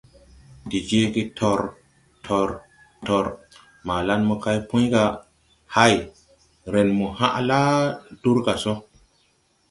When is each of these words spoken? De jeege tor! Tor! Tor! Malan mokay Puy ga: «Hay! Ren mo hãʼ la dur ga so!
De 0.71 0.79
jeege 0.91 1.23
tor! 1.39 1.59
Tor! 2.27 2.49
Tor! 3.07 3.27
Malan 3.89 4.21
mokay 4.29 4.57
Puy 4.69 4.85
ga: 4.93 5.03
«Hay! 5.75 5.93
Ren 6.73 6.89
mo 6.97 7.07
hãʼ 7.19 7.33
la 7.49 7.61
dur 8.21 8.37
ga 8.45 8.53
so! 8.63 8.73